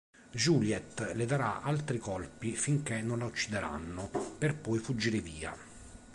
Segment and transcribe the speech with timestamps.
[0.31, 5.55] Juliet le darà altri colpi finché non la uccideranno, per poi fuggire via.